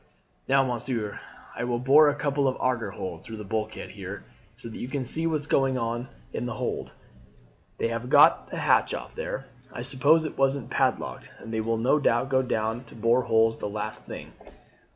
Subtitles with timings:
[0.47, 1.19] "Now, monsieur,
[1.55, 4.23] I will bore a couple of auger holes through the bulkhead here
[4.55, 6.91] so that you can see what is going on in the hold.
[7.77, 9.45] They have got the hatch off there.
[9.71, 13.27] I suppose it wasn't padlocked, and they will no doubt go down to bore the
[13.27, 14.33] holes the last thing.